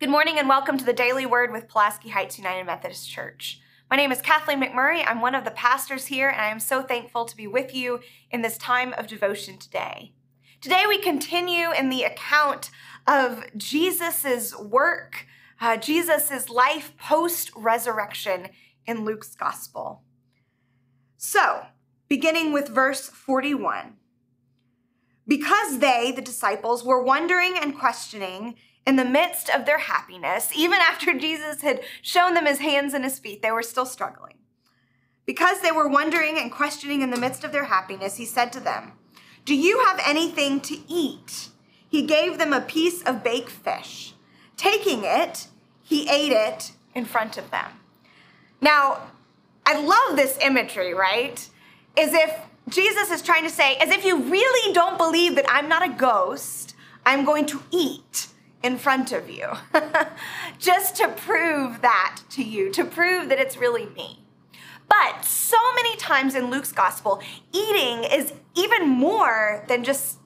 [0.00, 3.60] Good morning and welcome to the Daily Word with Pulaski Heights United Methodist Church.
[3.90, 5.04] My name is Kathleen McMurray.
[5.06, 8.00] I'm one of the pastors here, and I am so thankful to be with you
[8.30, 10.14] in this time of devotion today.
[10.62, 12.70] Today, we continue in the account
[13.06, 15.26] of Jesus' work,
[15.60, 18.48] uh, Jesus' life post resurrection
[18.86, 20.00] in Luke's gospel.
[21.18, 21.66] So,
[22.08, 23.96] beginning with verse 41.
[25.30, 30.80] Because they, the disciples, were wondering and questioning, in the midst of their happiness, even
[30.80, 34.34] after Jesus had shown them his hands and his feet, they were still struggling.
[35.26, 38.58] Because they were wondering and questioning in the midst of their happiness, he said to
[38.58, 38.94] them,
[39.44, 41.50] Do you have anything to eat?
[41.88, 44.14] He gave them a piece of baked fish.
[44.56, 45.46] Taking it,
[45.84, 47.70] he ate it in front of them.
[48.60, 49.02] Now,
[49.64, 51.48] I love this imagery, right?
[51.96, 52.36] As if
[52.68, 55.92] Jesus is trying to say, as if you really don't believe that I'm not a
[55.92, 56.74] ghost,
[57.04, 58.28] I'm going to eat
[58.62, 59.48] in front of you,
[60.58, 64.24] just to prove that to you, to prove that it's really me.
[64.88, 70.18] But so many times in Luke's gospel, eating is even more than just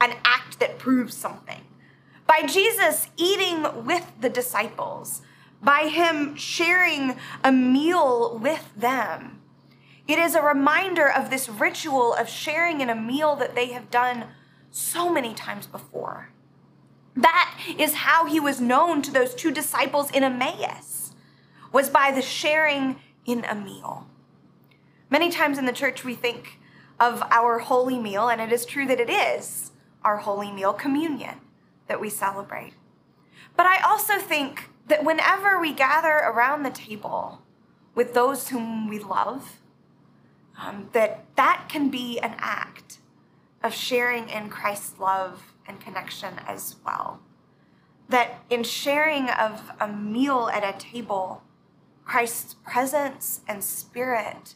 [0.00, 1.62] an act that proves something.
[2.26, 5.22] By Jesus eating with the disciples,
[5.62, 9.41] by him sharing a meal with them,
[10.12, 13.90] it is a reminder of this ritual of sharing in a meal that they have
[13.90, 14.26] done
[14.70, 16.28] so many times before.
[17.16, 21.14] That is how he was known to those two disciples in Emmaus,
[21.72, 24.06] was by the sharing in a meal.
[25.08, 26.58] Many times in the church, we think
[27.00, 29.72] of our holy meal, and it is true that it is
[30.04, 31.36] our holy meal, communion,
[31.86, 32.74] that we celebrate.
[33.56, 37.40] But I also think that whenever we gather around the table
[37.94, 39.61] with those whom we love,
[40.60, 42.98] um, that that can be an act
[43.62, 47.20] of sharing in Christ's love and connection as well.
[48.08, 51.42] That in sharing of a meal at a table,
[52.04, 54.54] Christ's presence and spirit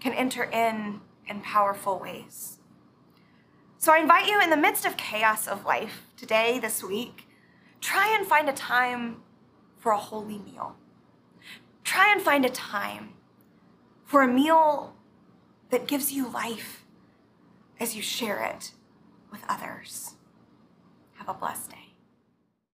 [0.00, 2.58] can enter in in powerful ways.
[3.76, 7.28] So I invite you in the midst of chaos of life today, this week,
[7.80, 9.18] try and find a time
[9.78, 10.76] for a holy meal.
[11.84, 13.10] Try and find a time
[14.04, 14.96] for a meal
[15.70, 16.84] that gives you life
[17.80, 18.72] as you share it
[19.30, 20.14] with others.
[21.14, 21.87] Have a blessed day.